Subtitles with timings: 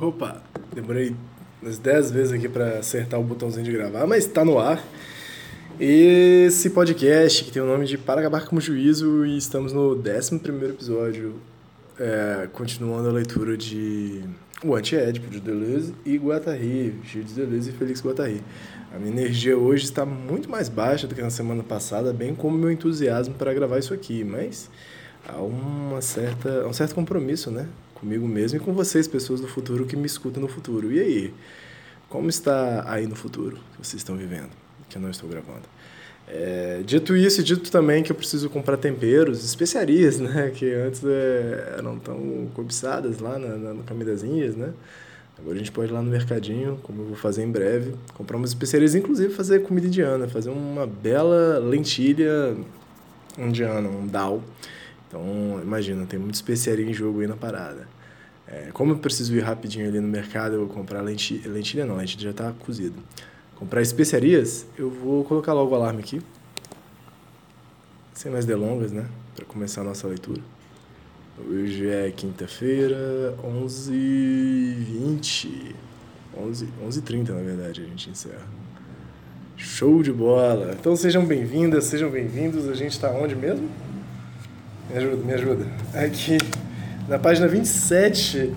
[0.00, 1.16] Opa, demorei
[1.60, 4.82] umas 10 vezes aqui para acertar o botãozinho de gravar, mas está no ar.
[5.80, 9.94] Esse podcast que tem o nome de Para Acabar com o Juízo e estamos no
[9.94, 11.36] 11 episódio,
[11.98, 14.24] é, continuando a leitura de
[14.64, 18.42] O Anti-Édipo de Deleuze e Guattari, Gilles Deleuze e Félix Guattari.
[18.94, 22.56] A minha energia hoje está muito mais baixa do que na semana passada, bem como
[22.56, 24.70] meu entusiasmo para gravar isso aqui, mas
[25.28, 27.68] há uma certa, um certo compromisso, né?
[27.94, 30.90] Comigo mesmo e com vocês, pessoas do futuro que me escutam no futuro.
[30.90, 31.34] E aí?
[32.08, 34.50] Como está aí no futuro que vocês estão vivendo?
[34.88, 35.64] Que eu não estou gravando.
[36.26, 40.50] É, dito isso, dito também que eu preciso comprar temperos, especiarias, né?
[40.54, 44.72] Que antes é, eram tão cobiçadas lá na, na, no Caminho das Índias, né?
[45.38, 48.36] Agora a gente pode ir lá no mercadinho, como eu vou fazer em breve, comprar
[48.36, 52.56] umas especiarias, inclusive fazer comida indiana, fazer uma bela lentilha
[53.38, 54.42] indiana, um dal.
[55.06, 57.86] Então, imagina, tem muita especiaria em jogo aí na parada.
[58.46, 61.96] É, como eu preciso ir rapidinho ali no mercado, eu vou comprar lentilha, lentilha não,
[61.96, 62.96] lentilha já está cozida.
[63.56, 66.20] Comprar especiarias, eu vou colocar logo o alarme aqui.
[68.12, 69.06] Sem mais delongas, né?
[69.36, 70.40] Para começar a nossa leitura.
[71.46, 75.72] Hoje é quinta-feira, 11h20.
[76.36, 78.44] 11, 11h30, na verdade, a gente encerra.
[79.56, 80.74] Show de bola!
[80.78, 82.68] Então sejam bem-vindas, sejam bem-vindos.
[82.68, 83.70] A gente está onde mesmo?
[84.90, 85.64] Me ajuda, me ajuda.
[85.94, 86.38] Aqui,
[87.08, 88.52] na página 27,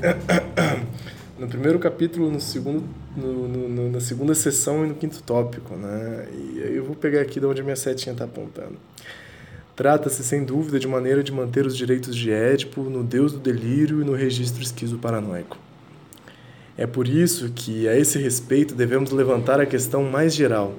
[1.38, 2.84] no primeiro capítulo, no segundo,
[3.16, 6.28] no, no, na segunda sessão e no quinto tópico, né?
[6.34, 8.80] E aí eu vou pegar aqui de onde a minha setinha está apontando.
[9.76, 14.02] Trata-se, sem dúvida, de maneira de manter os direitos de Édipo no deus do delírio
[14.02, 15.58] e no registro esquizo-paranoico.
[16.78, 20.74] É por isso que, a esse respeito, devemos levantar a questão mais geral.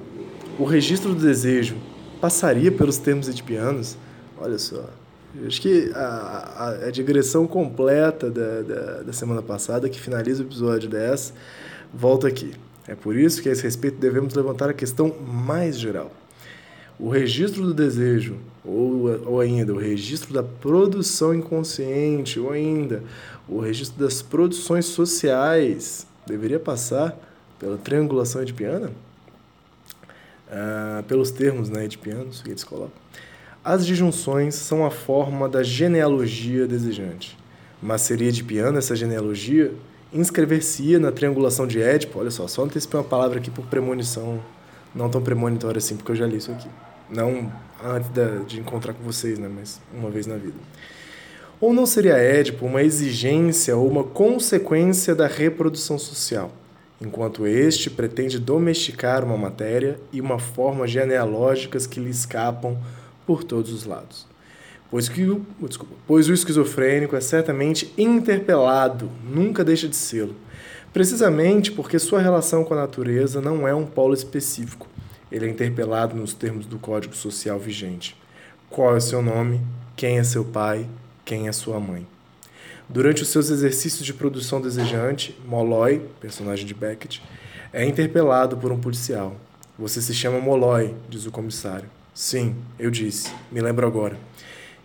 [0.59, 1.75] O registro do desejo
[2.21, 3.97] passaria pelos termos edipianos?
[4.37, 4.89] Olha só.
[5.47, 10.45] Acho que a, a, a digressão completa da, da, da, semana passada, que finaliza o
[10.45, 11.33] episódio 10,
[11.91, 12.53] volta aqui.
[12.87, 16.11] É por isso que, a esse respeito, devemos levantar a questão mais geral.
[16.99, 23.03] O registro do desejo, ou, ou ainda o registro da produção inconsciente, ou ainda
[23.47, 27.17] o registro das produções sociais, deveria passar
[27.59, 28.91] pela triangulação edipiana?
[30.49, 32.93] Ah, pelos termos né, edipianos que eles colocam.
[33.63, 37.37] As disjunções são a forma da genealogia desejante.
[37.81, 39.73] Mas seria edipiana essa genealogia?
[40.13, 42.19] Inscrever-se-ia na triangulação de Édipo?
[42.19, 44.39] Olha só, só antecipei uma palavra aqui por premonição,
[44.93, 46.67] não tão premonitória assim, porque eu já li isso aqui.
[47.13, 47.51] Não
[47.83, 48.09] antes
[48.47, 50.55] de encontrar com vocês, né, mas uma vez na vida.
[51.59, 56.51] Ou não seria Édipo uma exigência ou uma consequência da reprodução social,
[56.99, 62.77] enquanto este pretende domesticar uma matéria e uma forma genealógicas que lhe escapam
[63.25, 64.27] por todos os lados?
[64.89, 65.25] Pois, que,
[65.65, 70.35] desculpa, pois o esquizofrênico é certamente interpelado, nunca deixa de sê-lo,
[70.91, 74.87] precisamente porque sua relação com a natureza não é um polo específico,
[75.33, 78.15] ele é interpelado nos termos do código social vigente.
[78.69, 79.59] Qual é o seu nome?
[79.95, 80.87] Quem é seu pai?
[81.25, 82.05] Quem é sua mãe?
[82.87, 87.23] Durante os seus exercícios de produção desejante, Molloy, personagem de Beckett,
[87.73, 89.35] é interpelado por um policial.
[89.79, 91.89] Você se chama Molloy, diz o comissário.
[92.13, 94.15] Sim, eu disse, me lembro agora.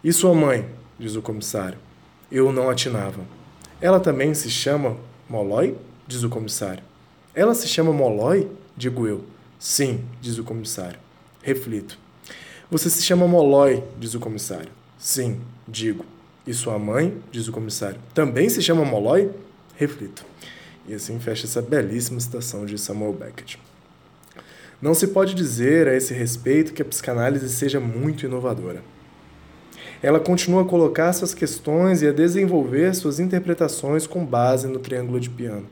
[0.02, 0.66] E sua mãe?
[0.98, 1.76] diz o comissário.
[2.32, 3.20] Eu não atinava.
[3.82, 4.96] Ela também se chama
[5.28, 5.76] Molloy?
[6.06, 6.82] diz o comissário.
[7.34, 8.48] Ela se chama Molloy?
[8.74, 9.24] digo eu.
[9.58, 11.00] Sim, diz o comissário.
[11.42, 11.98] Reflito.
[12.70, 14.70] Você se chama Molói, diz o comissário.
[14.96, 16.04] Sim, digo.
[16.46, 19.30] E sua mãe, diz o comissário, também se chama Molói?
[19.74, 20.24] Reflito.
[20.86, 23.58] E assim fecha essa belíssima citação de Samuel Beckett.
[24.80, 28.82] Não se pode dizer a esse respeito que a psicanálise seja muito inovadora.
[30.00, 35.18] Ela continua a colocar suas questões e a desenvolver suas interpretações com base no triângulo
[35.18, 35.66] de piano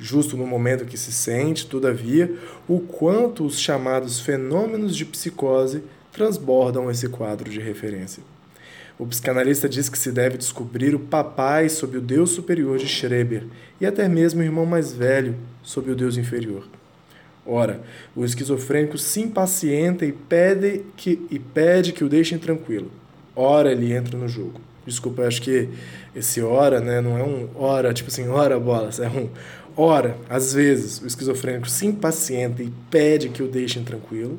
[0.00, 2.34] justo no momento que se sente, todavia,
[2.66, 8.22] o quanto os chamados fenômenos de psicose transbordam esse quadro de referência.
[8.98, 13.44] O psicanalista diz que se deve descobrir o papai sob o Deus superior de Schreber
[13.80, 16.64] e até mesmo o irmão mais velho sob o Deus inferior.
[17.46, 17.80] Ora,
[18.14, 22.90] o esquizofrênico se impacienta e pede que, e pede que o deixem tranquilo.
[23.34, 24.60] ora ele entra no jogo.
[24.86, 25.68] Desculpa, acho que
[26.14, 29.28] esse ora, né, não é um ora, tipo assim, ora bola, é um
[29.80, 34.38] ora, às vezes o esquizofrênico se impacienta e pede que o deixem tranquilo.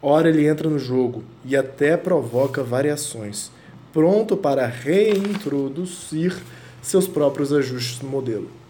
[0.00, 3.50] Ora ele entra no jogo e até provoca variações,
[3.92, 6.36] pronto para reintroduzir
[6.80, 8.62] seus próprios ajustes no modelo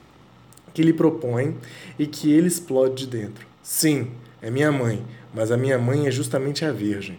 [0.73, 1.56] que lhe propõe
[1.99, 3.47] e que ele explode de dentro.
[3.62, 4.11] Sim,
[4.41, 5.05] é minha mãe,
[5.35, 7.19] mas a minha mãe é justamente a Virgem.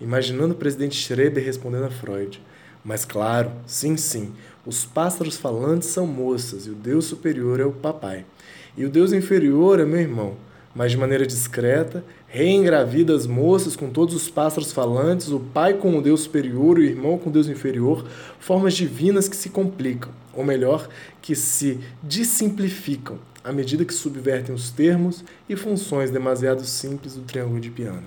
[0.00, 2.40] Imaginando o presidente Schroeder respondendo a Freud.
[2.84, 4.32] Mas claro, sim, sim,
[4.66, 8.26] os pássaros falantes são moças e o Deus superior é o papai.
[8.76, 10.36] E o Deus inferior é meu irmão,
[10.74, 15.96] mas de maneira discreta, reengravida as moças com todos os pássaros falantes, o pai com
[15.96, 18.04] o Deus superior e o irmão com o Deus inferior,
[18.40, 20.88] formas divinas que se complicam, ou melhor,
[21.22, 27.60] que se dissimplificam, à medida que subvertem os termos e funções demasiado simples do triângulo
[27.60, 28.04] de piano.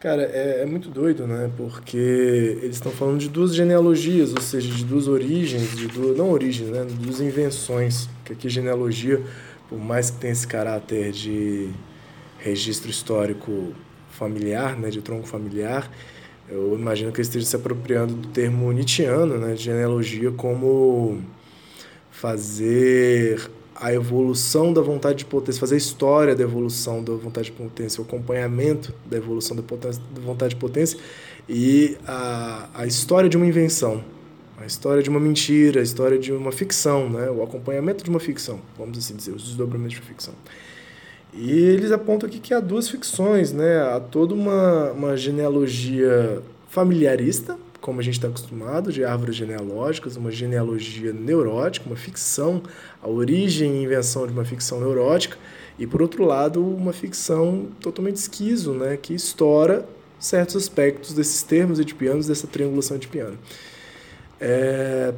[0.00, 1.50] Cara, é, é muito doido, né?
[1.58, 6.30] Porque eles estão falando de duas genealogias, ou seja, de duas origens, de duas, não
[6.30, 6.86] origens, né?
[6.86, 8.08] De duas invenções.
[8.24, 9.20] Que aqui genealogia,
[9.68, 11.68] por mais que tenha esse caráter de
[12.38, 13.74] registro histórico
[14.10, 14.88] familiar, né?
[14.88, 15.90] De tronco familiar,
[16.48, 19.52] eu imagino que eles estejam se apropriando do termo nietzscheano, né?
[19.52, 21.22] De genealogia como
[22.10, 27.52] fazer a evolução da vontade de potência, fazer a história da evolução da vontade de
[27.52, 30.98] potência, o acompanhamento da evolução da, potência, da vontade de potência
[31.48, 34.04] e a, a história de uma invenção,
[34.58, 37.30] a história de uma mentira, a história de uma ficção, né?
[37.30, 40.34] o acompanhamento de uma ficção, vamos assim dizer, os desdobramentos de ficção.
[41.32, 43.80] E eles apontam aqui que há duas ficções, né?
[43.80, 50.30] há toda uma, uma genealogia familiarista, como a gente está acostumado, de árvores genealógicas, uma
[50.30, 52.62] genealogia neurótica, uma ficção,
[53.02, 55.36] a origem e invenção de uma ficção neurótica,
[55.78, 59.86] e por outro lado, uma ficção totalmente esquizo, né, que estoura
[60.18, 63.36] certos aspectos desses termos edipianos, dessa triangulação edipiana.
[64.38, 65.14] É...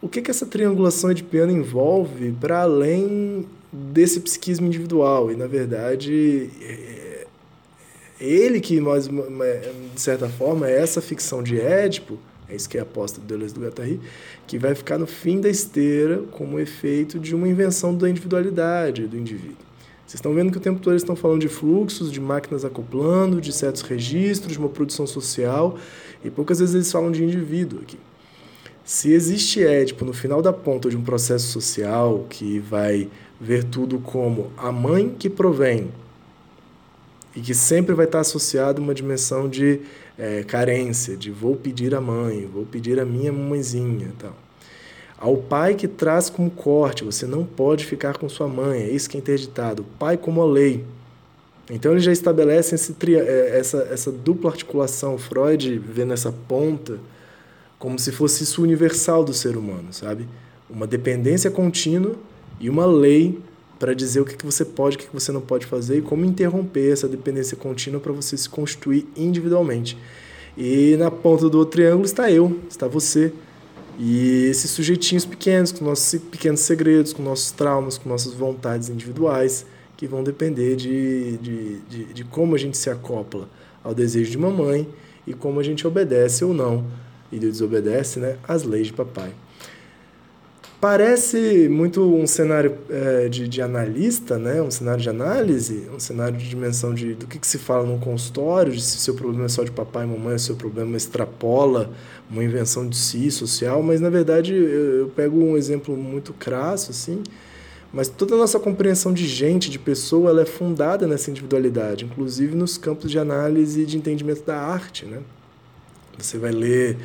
[0.00, 5.30] O que, que essa triangulação edipiana envolve para além desse psiquismo individual?
[5.30, 7.11] E, na verdade, é
[8.22, 12.80] ele que, mais, de certa forma, é essa ficção de Édipo, é isso que é
[12.80, 14.00] a aposta do Deleuze do Guattari,
[14.46, 19.16] que vai ficar no fim da esteira como efeito de uma invenção da individualidade do
[19.16, 19.56] indivíduo.
[20.06, 23.40] Vocês estão vendo que o tempo todo eles estão falando de fluxos, de máquinas acoplando,
[23.40, 25.78] de certos registros, de uma produção social,
[26.22, 27.98] e poucas vezes eles falam de indivíduo aqui.
[28.84, 33.08] Se existe Édipo no final da ponta de um processo social que vai
[33.40, 35.88] ver tudo como a mãe que provém
[37.34, 39.80] e que sempre vai estar associado uma dimensão de
[40.18, 44.36] é, carência, de vou pedir a mãe, vou pedir a minha mãezinha tal.
[45.18, 49.08] Ao pai que traz como corte, você não pode ficar com sua mãe, é isso
[49.08, 49.82] que é interditado.
[49.82, 50.84] O pai como a lei.
[51.70, 56.98] Então ele já estabelece esse, é, essa, essa dupla articulação, Freud vê nessa ponta
[57.78, 60.28] como se fosse isso universal do ser humano, sabe?
[60.68, 62.14] Uma dependência contínua
[62.60, 63.40] e uma lei
[63.82, 66.02] para dizer o que, que você pode, o que, que você não pode fazer e
[66.02, 69.98] como interromper essa dependência contínua para você se constituir individualmente.
[70.56, 73.32] E na ponta do triângulo está eu, está você.
[73.98, 79.66] E esses sujeitinhos pequenos, com nossos pequenos segredos, com nossos traumas, com nossas vontades individuais,
[79.96, 83.48] que vão depender de, de, de, de como a gente se acopla
[83.82, 84.88] ao desejo de mamãe
[85.26, 86.86] e como a gente obedece ou não,
[87.32, 89.32] e desobedece né, às leis de papai.
[90.82, 94.60] Parece muito um cenário é, de, de analista, né?
[94.60, 98.00] um cenário de análise, um cenário de dimensão de, do que, que se fala num
[98.00, 101.92] consultório, de se seu problema é só de papai e mamãe, se seu problema extrapola
[102.28, 106.90] uma invenção de si, social, mas na verdade eu, eu pego um exemplo muito crasso,
[106.90, 107.22] assim,
[107.92, 112.56] mas toda a nossa compreensão de gente, de pessoa, ela é fundada nessa individualidade, inclusive
[112.56, 115.06] nos campos de análise e de entendimento da arte.
[115.06, 115.20] Né?
[116.18, 116.96] Você vai ler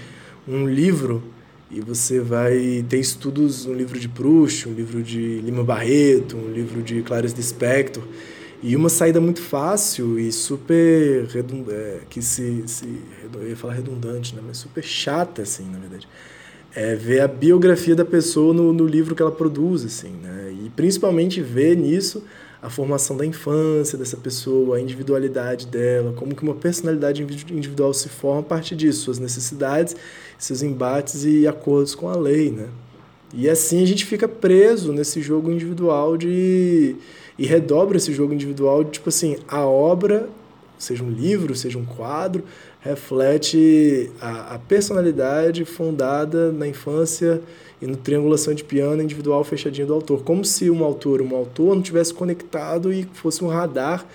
[0.47, 1.36] um livro
[1.69, 6.51] e você vai ter estudos, um livro de Proust, um livro de Lima Barreto, um
[6.51, 8.03] livro de Clarice Lispector,
[8.63, 12.87] e uma saída muito fácil e super redundante, é, que se, se
[13.33, 16.07] eu ia falar redundante, né, mas super chata assim, na verdade.
[16.73, 20.53] É ver a biografia da pessoa no, no livro que ela produz, assim, né?
[20.63, 22.23] E principalmente ver nisso
[22.61, 28.09] a formação da infância dessa pessoa, a individualidade dela, como que uma personalidade individual se
[28.09, 29.95] forma a partir disso, suas necessidades,
[30.37, 32.67] seus embates e acordos com a lei, né?
[33.33, 36.95] E assim a gente fica preso nesse jogo individual de
[37.37, 40.27] e redobra esse jogo individual de tipo assim, a obra,
[40.77, 42.43] seja um livro, seja um quadro,
[42.87, 47.41] reflete a, a personalidade fundada na infância
[47.81, 51.75] e no triangulação de piano individual fechadinha do autor, como se um autor, um autor
[51.75, 54.05] não tivesse conectado e fosse um radar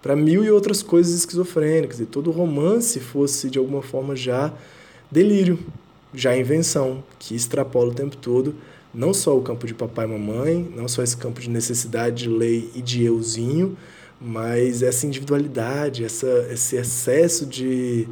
[0.00, 4.52] para mil e outras coisas esquizofrênicas, e todo romance fosse de alguma forma já
[5.10, 5.58] delírio,
[6.14, 8.54] já invenção, que extrapola o tempo todo
[8.92, 12.28] não só o campo de papai e mamãe, não só esse campo de necessidade de
[12.28, 13.76] lei e de euzinho,
[14.20, 18.06] mas essa individualidade, essa, esse excesso de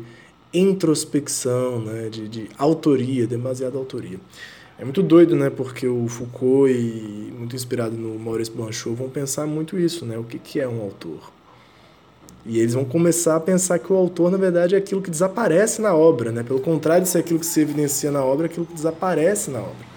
[0.53, 4.19] introspecção, né, de, de autoria, demasiada autoria.
[4.79, 5.51] É muito doido, né?
[5.51, 10.17] Porque o Foucault e muito inspirado no Maurice Blanchot vão pensar muito isso, né?
[10.17, 11.33] O que, que é um autor?
[12.47, 15.83] E eles vão começar a pensar que o autor, na verdade, é aquilo que desaparece
[15.83, 16.45] na obra, né?
[16.45, 19.59] Pelo contrário de ser aquilo que se evidencia na obra, é aquilo que desaparece na
[19.59, 19.88] obra.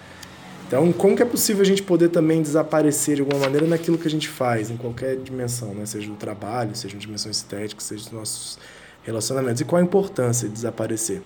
[0.72, 4.08] Então, como que é possível a gente poder também desaparecer de alguma maneira naquilo que
[4.08, 5.84] a gente faz, em qualquer dimensão, né?
[5.84, 8.58] Seja no trabalho, seja na dimensão estética, seja nos nossos
[9.02, 9.60] relacionamentos.
[9.60, 11.20] E qual a importância de desaparecer?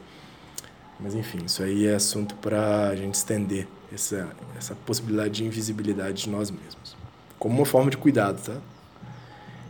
[0.99, 6.25] Mas enfim, isso aí é assunto para a gente estender essa, essa possibilidade de invisibilidade
[6.25, 6.97] de nós mesmos.
[7.39, 8.57] Como uma forma de cuidado, tá?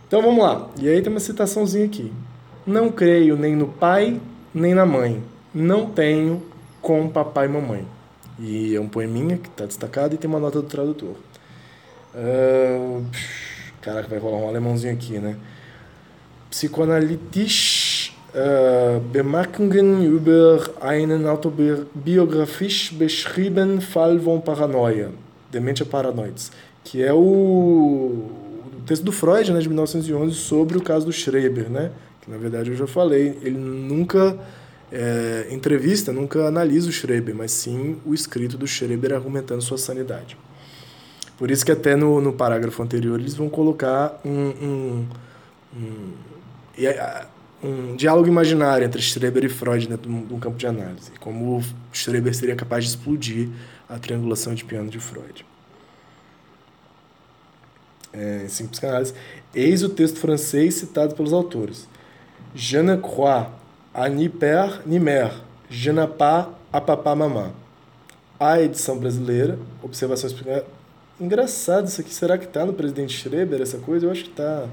[0.09, 0.71] Então vamos lá.
[0.81, 2.11] E aí tem uma citaçãozinha aqui.
[2.67, 4.19] Não creio nem no pai,
[4.55, 5.23] nem na mãe.
[5.53, 6.43] Não tenho
[6.81, 7.96] com papai e mamãe.
[8.39, 11.17] E é um poeminha que está destacado e tem uma nota do tradutor.
[12.15, 13.05] Uh,
[13.81, 15.37] caraca, vai rolar um alemãozinho aqui, né?
[16.51, 25.11] Psicoanalitisch äh, Bemerkungen über einen autobiografisch beschriebenen Fall von Paranoia,
[25.51, 26.53] Dementia Paranoides,
[26.85, 31.71] que é o, o texto do Freud, né, de 1911, sobre o caso do Schreber,
[31.71, 31.91] né?
[32.21, 34.39] Que na verdade eu já falei, ele nunca
[34.93, 40.37] é, entrevista, nunca analisa o Schreber, mas sim o escrito do Schreber argumentando sua sanidade.
[41.39, 45.07] Por isso que até no, no parágrafo anterior eles vão colocar um, um,
[45.77, 46.13] um
[47.63, 51.11] um diálogo imaginário entre Schreber e Freud dentro de um campo de análise.
[51.19, 51.63] Como
[51.93, 53.49] Schreber seria capaz de explodir
[53.89, 55.45] a triangulação de piano de Freud.
[58.13, 59.15] É, simples psicanálise.
[59.55, 61.89] Eis o texto francês citado pelos autores.
[62.55, 62.97] Je ne
[63.97, 65.01] à ni père ni
[66.71, 67.51] à papa mamã.
[68.39, 70.35] A edição brasileira, observações
[71.19, 72.13] Engraçado isso aqui.
[72.13, 74.05] Será que está no presidente Schreber essa coisa?
[74.05, 74.69] Eu acho que está.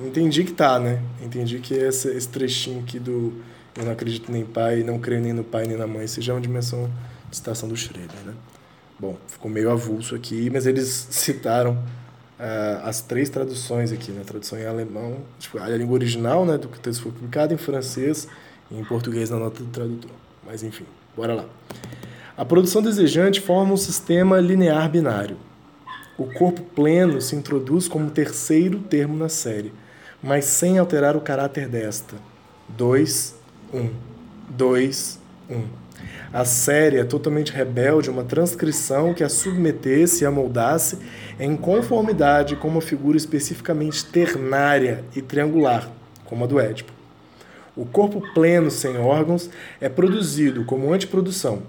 [0.00, 1.02] Entendi que tá, né?
[1.20, 3.42] Entendi que esse, esse trechinho aqui do
[3.76, 6.40] Eu não acredito nem pai, não creio nem no pai nem na mãe, seja uma
[6.40, 6.88] dimensão
[7.28, 8.34] de citação do Schroeder, né?
[9.00, 11.82] Bom, ficou meio avulso aqui, mas eles citaram
[12.42, 14.22] uh, as três traduções aqui, né?
[14.22, 16.58] A tradução em alemão, tipo, a língua original, né?
[16.58, 18.26] Do que o texto foi publicado, em francês
[18.70, 20.10] e em português na nota do tradutor.
[20.44, 20.84] Mas enfim,
[21.16, 21.44] bora lá.
[22.36, 25.36] A produção desejante forma um sistema linear binário.
[26.18, 29.72] O corpo pleno se introduz como terceiro termo na série,
[30.22, 32.16] mas sem alterar o caráter desta.
[32.68, 33.34] 2,
[33.72, 33.90] 1.
[34.50, 35.20] 2,
[35.50, 35.64] 1.
[36.32, 40.98] A série é totalmente rebelde, uma transcrição que a submetesse e a moldasse
[41.38, 45.90] em conformidade com uma figura especificamente ternária e triangular,
[46.24, 46.92] como a do Édipo.
[47.76, 51.62] O corpo pleno, sem órgãos, é produzido como antiprodução.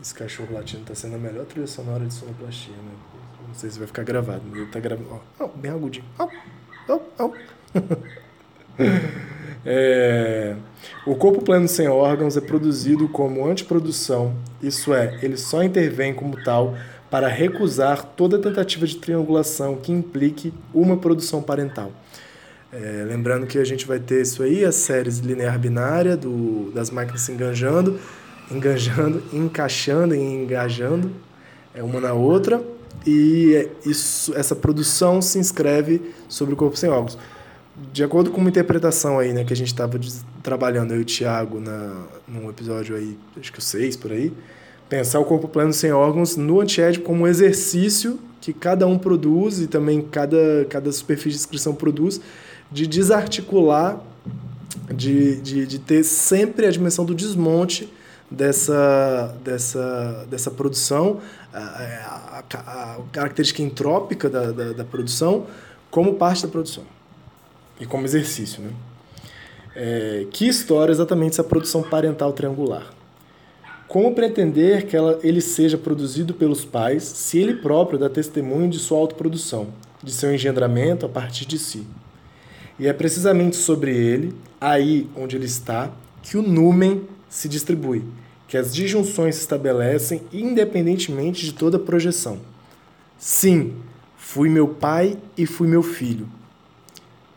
[0.00, 2.92] Esse cachorro latino está sendo a melhor trilha sonora de sonoplastia, né?
[3.48, 5.20] Não sei se vai ficar gravado, mas ele está gravando.
[5.38, 6.04] Oh, bem agudinho.
[9.68, 10.54] é,
[11.04, 14.32] o corpo pleno sem órgãos é produzido como antiprodução,
[14.62, 16.76] isso é, ele só intervém como tal
[17.10, 21.90] para recusar toda tentativa de triangulação que implique uma produção parental.
[22.72, 26.90] É, lembrando que a gente vai ter isso aí, as séries linear binária do, das
[26.90, 27.98] máquinas se enganjando,
[28.50, 31.10] enganjando, encaixando e engajando
[31.74, 32.62] é uma na outra,
[33.04, 37.18] e isso, essa produção se inscreve sobre o corpo sem órgãos
[37.92, 39.98] de acordo com uma interpretação aí, né, que a gente estava
[40.42, 44.32] trabalhando, eu e o Thiago, na, num episódio aí, acho que o 6 por aí,
[44.88, 49.60] pensar o corpo pleno sem órgãos no antiético como um exercício que cada um produz
[49.60, 52.20] e também cada, cada superfície de inscrição produz,
[52.70, 54.00] de desarticular,
[54.94, 57.92] de, de, de ter sempre a dimensão do desmonte
[58.30, 61.20] dessa, dessa, dessa produção,
[61.52, 65.46] a, a, a, a característica entrópica da, da, da produção,
[65.90, 66.84] como parte da produção
[67.80, 68.62] e como exercício.
[68.62, 68.70] Né?
[69.74, 72.92] É, que história exatamente essa produção parental triangular?
[73.88, 78.78] Como pretender que ela, ele seja produzido pelos pais se ele próprio dá testemunho de
[78.78, 79.68] sua autoprodução,
[80.02, 81.86] de seu engendramento a partir de si?
[82.78, 85.92] E é precisamente sobre ele, aí onde ele está,
[86.22, 88.04] que o numen se distribui,
[88.48, 92.38] que as disjunções se estabelecem independentemente de toda projeção.
[93.18, 93.74] Sim,
[94.16, 96.28] fui meu pai e fui meu filho.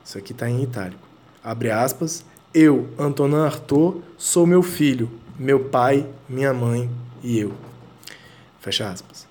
[0.10, 1.08] Isso aqui está em itálico.
[1.44, 2.26] Abre aspas.
[2.52, 6.90] Eu, Antonin Artaud, sou meu filho, meu pai, minha mãe
[7.24, 7.54] e eu.
[8.60, 9.28] Fecha aspas.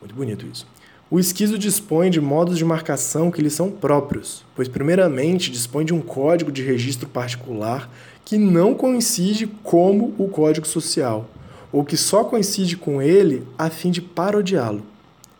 [0.00, 0.66] Muito bonito isso.
[1.10, 5.92] O esquizo dispõe de modos de marcação que lhe são próprios, pois, primeiramente, dispõe de
[5.92, 7.90] um código de registro particular
[8.24, 11.28] que não coincide como o código social,
[11.70, 14.82] ou que só coincide com ele a fim de parodiá-lo.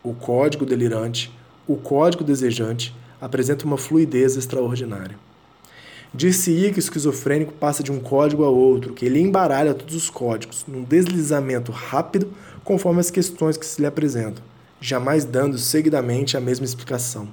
[0.03, 1.33] O código delirante,
[1.67, 5.17] o código desejante, apresenta uma fluidez extraordinária.
[6.13, 10.11] Dir-se-ia que o esquizofrênico passa de um código a outro, que ele embaralha todos os
[10.11, 12.29] códigos, num deslizamento rápido
[12.63, 14.45] conforme as questões que se lhe apresentam
[14.83, 17.29] jamais dando seguidamente a mesma explicação,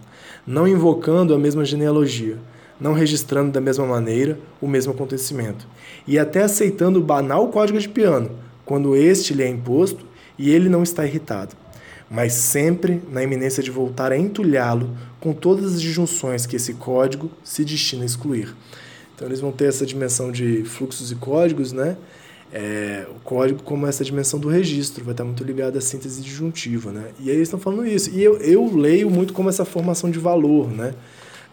[0.45, 2.37] não invocando a mesma genealogia,
[2.79, 5.67] não registrando da mesma maneira o mesmo acontecimento,
[6.07, 8.29] e até aceitando o banal código de piano,
[8.63, 10.05] quando este lhe é imposto
[10.37, 11.55] e ele não está irritado,
[12.09, 14.89] mas sempre na iminência de voltar a entulhá-lo
[15.19, 18.55] com todas as disjunções que esse código se destina a excluir.
[19.15, 21.97] Então eles vão ter essa dimensão de fluxos e códigos, né?
[22.51, 26.91] É, o código como essa dimensão do registro, vai estar muito ligado à síntese disjuntiva,
[26.91, 27.11] né?
[27.19, 28.09] E aí eles estão falando isso.
[28.09, 30.95] E eu, eu leio muito como essa formação de valor, né?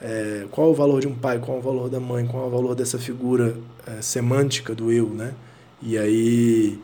[0.00, 2.44] É, qual é o valor de um pai, qual é o valor da mãe, qual
[2.44, 5.34] é o valor dessa figura é, semântica do eu, né?
[5.82, 6.78] E aí,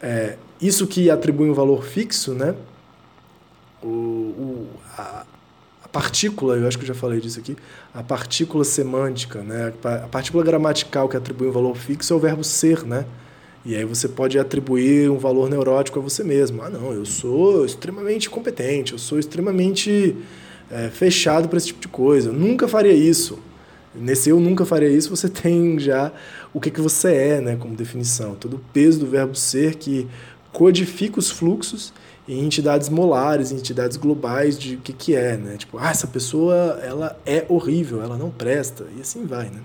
[0.00, 2.54] é, isso que atribui um valor fixo, né?
[3.82, 5.24] O, o, a,
[5.84, 7.56] a partícula, eu acho que eu já falei disso aqui,
[7.94, 9.72] a partícula semântica, né?
[9.84, 13.04] A partícula gramatical que atribui um valor fixo é o verbo ser, né?
[13.64, 16.62] E aí você pode atribuir um valor neurótico a você mesmo.
[16.62, 20.16] Ah, não, eu sou extremamente competente, eu sou extremamente
[20.70, 22.30] é, fechado para esse tipo de coisa.
[22.30, 23.38] Eu nunca faria isso.
[23.94, 26.12] Nesse eu nunca faria isso, você tem já
[26.52, 28.34] o que, que você é, né, como definição.
[28.34, 30.06] Todo o peso do verbo ser que
[30.58, 31.92] codifica os fluxos
[32.28, 35.56] em entidades molares, em entidades globais de o que, que é, né?
[35.56, 39.60] Tipo, ah, essa pessoa ela é horrível, ela não presta, e assim vai, né?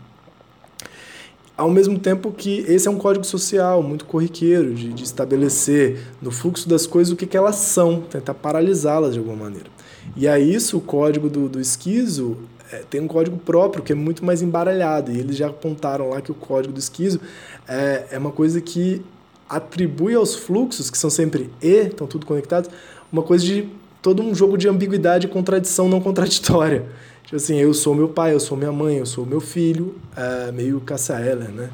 [1.58, 6.30] Ao mesmo tempo que esse é um código social muito corriqueiro de, de estabelecer no
[6.30, 9.70] fluxo das coisas o que, que elas são, tentar paralisá-las de alguma maneira.
[10.16, 12.38] E a isso o código do, do esquizo
[12.72, 16.22] é, tem um código próprio que é muito mais embaralhado, e eles já apontaram lá
[16.22, 17.20] que o código do esquizo
[17.68, 19.02] é, é uma coisa que
[19.56, 22.70] atribui aos fluxos, que são sempre e, estão tudo conectados,
[23.12, 23.70] uma coisa de
[24.02, 26.86] todo um jogo de ambiguidade e contradição não contraditória.
[27.24, 30.52] Tipo assim, eu sou meu pai, eu sou minha mãe, eu sou meu filho, é,
[30.52, 31.70] meio Eller, né?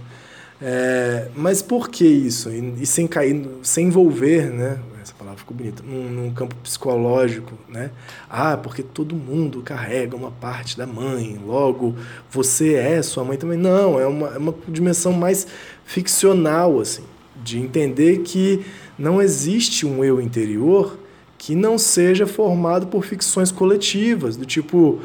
[0.62, 2.50] É, mas por que isso?
[2.50, 4.80] E, e, sem cair, sem envolver, né?
[5.02, 7.92] Essa palavra ficou bonita, num, num, campo psicológico, né?
[8.30, 11.96] Ah, porque todo mundo carrega uma parte da mãe, logo
[12.30, 13.58] você é sua mãe também.
[13.58, 15.48] Não, é uma, é uma dimensão mais
[15.86, 17.04] ficcional, assim
[17.44, 18.66] de entender que
[18.98, 20.98] não existe um eu interior
[21.38, 25.00] que não seja formado por ficções coletivas, do tipo,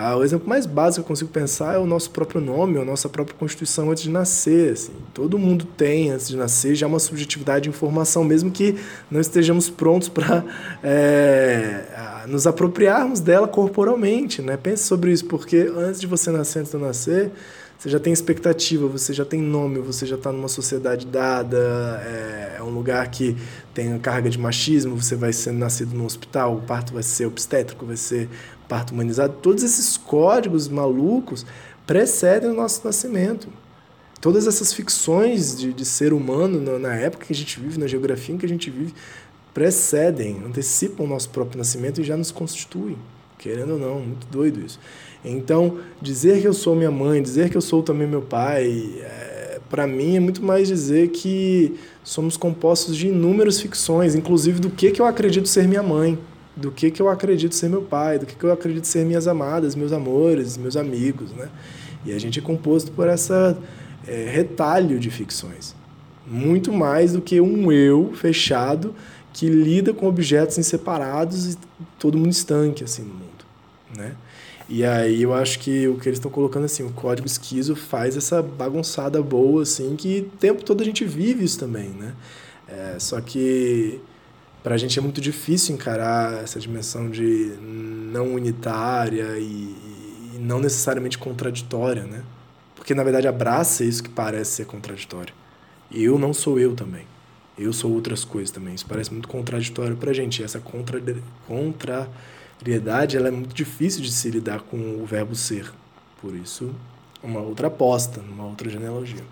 [0.00, 2.84] ah, o exemplo mais básico que eu consigo pensar é o nosso próprio nome, a
[2.84, 4.74] nossa própria constituição antes de nascer.
[4.74, 4.92] Assim.
[5.12, 8.76] Todo mundo tem, antes de nascer, já uma subjetividade de informação, mesmo que
[9.10, 10.44] não estejamos prontos para
[10.84, 14.40] é, nos apropriarmos dela corporalmente.
[14.40, 14.56] Né?
[14.56, 17.32] Pense sobre isso, porque antes de você nascer, antes de eu nascer,
[17.78, 21.56] você já tem expectativa, você já tem nome, você já está numa sociedade dada,
[22.04, 23.36] é, é, um lugar que
[23.72, 27.86] tem carga de machismo, você vai ser nascido num hospital, o parto vai ser obstétrico,
[27.86, 28.28] vai ser
[28.68, 29.34] parto humanizado.
[29.40, 31.46] Todos esses códigos malucos
[31.86, 33.48] precedem o nosso nascimento.
[34.20, 37.86] Todas essas ficções de, de ser humano na, na época que a gente vive, na
[37.86, 38.92] geografia em que a gente vive,
[39.54, 42.98] precedem, antecipam o nosso próprio nascimento e já nos constituem,
[43.38, 44.78] querendo ou não, muito doido isso.
[45.24, 49.60] Então, dizer que eu sou minha mãe, dizer que eu sou também meu pai, é,
[49.68, 54.90] para mim é muito mais dizer que somos compostos de inúmeras ficções, inclusive do que,
[54.90, 56.18] que eu acredito ser minha mãe,
[56.56, 59.28] do que, que eu acredito ser meu pai, do que, que eu acredito ser minhas
[59.28, 61.48] amadas, meus amores, meus amigos, né?
[62.04, 63.56] E a gente é composto por essa
[64.06, 65.74] é, retalho de ficções.
[66.26, 68.94] Muito mais do que um eu fechado
[69.32, 71.58] que lida com objetos inseparados e
[71.98, 73.27] todo mundo estanque assim no mundo,
[73.96, 74.14] né?
[74.68, 78.16] E aí eu acho que o que eles estão colocando assim, o código esquizo faz
[78.16, 82.14] essa bagunçada boa, assim, que o tempo todo a gente vive isso também, né?
[82.68, 83.98] É, só que
[84.62, 89.74] para a gente é muito difícil encarar essa dimensão de não unitária e,
[90.34, 92.22] e não necessariamente contraditória, né?
[92.74, 95.32] Porque na verdade abraça isso que parece ser contraditório.
[95.90, 97.06] Eu não sou eu também.
[97.58, 98.74] Eu sou outras coisas também.
[98.74, 100.42] Isso parece muito contraditório para a gente.
[100.44, 101.02] Essa contra,
[101.46, 102.08] contra
[102.62, 105.70] Piedade ela é muito difícil de se lidar com o verbo ser.
[106.20, 106.74] Por isso,
[107.22, 109.22] uma outra aposta, uma outra genealogia.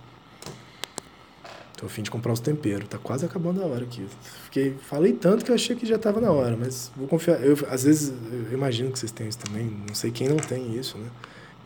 [1.76, 2.88] Tô a fim de comprar os temperos.
[2.88, 4.06] Tá quase acabando a hora aqui.
[4.44, 7.42] Fiquei, falei tanto que eu achei que já estava na hora, mas vou confiar.
[7.44, 8.14] Eu, às vezes,
[8.50, 9.70] eu imagino que vocês têm isso também.
[9.86, 11.08] Não sei quem não tem isso, né?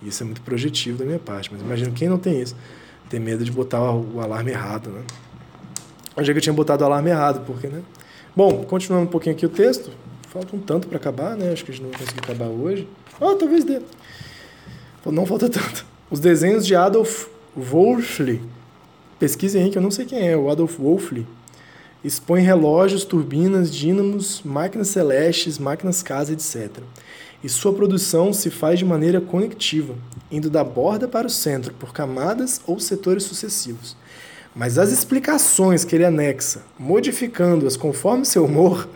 [0.02, 2.56] Isso é muito projetivo da minha parte, mas imagino quem não tem isso.
[3.08, 5.02] Tem medo de botar o, alarme errado, né?
[6.16, 7.82] Onde que eu tinha botado o alarme errado, porque, né?
[8.34, 9.92] Bom, continuando um pouquinho aqui o texto,
[10.30, 11.52] falta um tanto para acabar, né?
[11.52, 12.88] Acho que a gente não vai conseguir acabar hoje.
[13.20, 13.80] Ah, talvez dê.
[15.04, 15.84] Não falta tanto.
[16.08, 18.40] Os desenhos de Adolf Wolfli.
[19.18, 21.26] Pesquisem aí que eu não sei quem é, o Adolf Wolfli.
[22.02, 26.78] Expõe relógios, turbinas, dínamos, máquinas celestes, máquinas casa, etc.
[27.42, 29.94] E sua produção se faz de maneira conectiva,
[30.30, 33.96] indo da borda para o centro, por camadas ou setores sucessivos.
[34.54, 38.88] Mas as explicações que ele anexa, modificando-as conforme seu humor,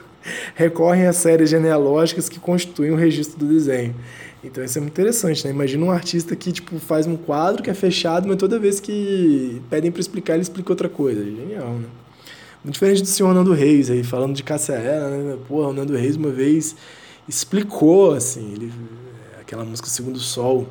[0.54, 3.94] recorrem às séries genealógicas que constituem o registro do desenho.
[4.42, 5.50] Então isso é muito interessante, né?
[5.50, 9.62] Imagina um artista que tipo faz um quadro que é fechado, mas toda vez que
[9.70, 11.24] pedem para explicar, ele explica outra coisa.
[11.24, 11.87] Genial, né?
[12.62, 15.37] Muito diferente do senhor Nando Reis aí, falando de Cássia né?
[15.48, 16.76] Porra, o Nando Reis uma vez
[17.28, 18.72] explicou, assim, ele,
[19.40, 20.66] aquela música Segundo Sol,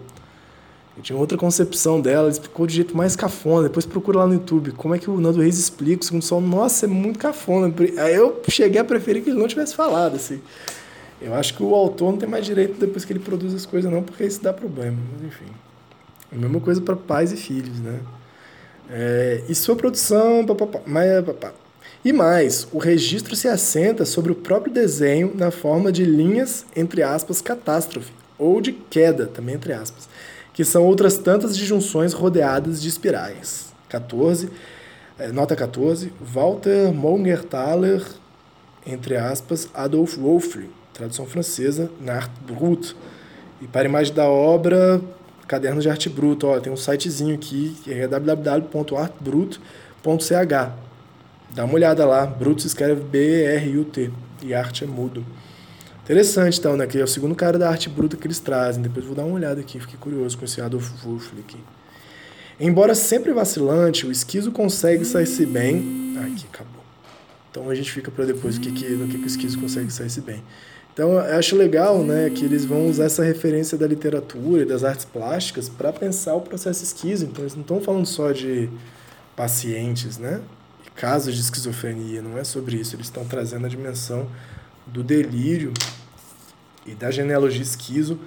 [0.95, 3.63] eu tinha outra concepção dela, ele explicou de jeito mais cafona.
[3.63, 6.39] Depois procura lá no YouTube como é que o Nando Reis explica o segundo sol.
[6.39, 7.73] Nossa, é muito cafona.
[7.97, 10.39] Aí eu cheguei a preferir que ele não tivesse falado, assim.
[11.19, 13.91] Eu acho que o autor não tem mais direito depois que ele produz as coisas,
[13.91, 14.97] não, porque isso dá problema.
[15.13, 15.51] Mas enfim.
[16.31, 17.99] A mesma coisa para pais e filhos, né?
[18.89, 20.45] É, e sua produção.
[20.45, 21.23] Papapá, mas.
[22.05, 27.01] E mais, o registro se assenta sobre o próprio desenho na forma de linhas, entre
[27.01, 30.09] aspas, catástrofe, ou de queda, também entre aspas
[30.53, 33.73] que são outras tantas disjunções rodeadas de espirais.
[33.89, 34.49] 14,
[35.19, 38.03] eh, nota 14, Walter Mongerthaler,
[38.85, 42.95] entre aspas, Adolf Wolfli, tradução francesa, na Arte Brute.
[43.61, 45.01] E para imagem da obra,
[45.47, 49.59] Cadernos de Arte Bruta, ó, tem um sitezinho aqui, que é www.artbrut.ch.
[51.51, 54.11] Dá uma olhada lá, Brut se escreve B-R-U-T,
[54.41, 55.25] e arte é mudo.
[56.03, 56.85] Interessante, então, né?
[56.85, 58.81] Que é o segundo cara da arte bruta que eles trazem.
[58.81, 60.91] Depois vou dar uma olhada aqui, fiquei curioso com esse Adolf
[61.39, 61.57] aqui.
[62.59, 66.13] Embora sempre vacilante, o esquizo consegue sair-se bem.
[66.17, 66.83] Aqui, acabou.
[67.49, 69.91] Então a gente fica para depois o que, que, no que, que o esquizo consegue
[69.91, 70.43] sair-se bem.
[70.93, 74.83] Então eu acho legal né, que eles vão usar essa referência da literatura e das
[74.83, 77.25] artes plásticas para pensar o processo esquizo.
[77.25, 78.69] Então eles não estão falando só de
[79.35, 80.41] pacientes, né?
[80.95, 82.95] casos de esquizofrenia, não é sobre isso.
[82.95, 84.27] Eles estão trazendo a dimensão
[84.85, 85.73] do delírio
[86.85, 88.19] e da genealogia esquizo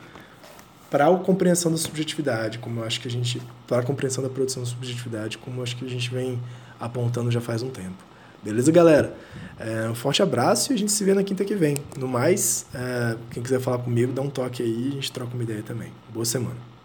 [0.90, 4.62] para a compreensão da subjetividade, como acho que a gente para a compreensão da produção
[4.62, 6.40] da subjetividade, como acho que a gente vem
[6.78, 8.02] apontando já faz um tempo.
[8.42, 9.16] Beleza, galera?
[9.58, 11.76] É, um forte abraço e a gente se vê na quinta que vem.
[11.98, 15.34] No mais, é, quem quiser falar comigo, dá um toque aí e a gente troca
[15.34, 15.90] uma ideia também.
[16.12, 16.75] Boa semana.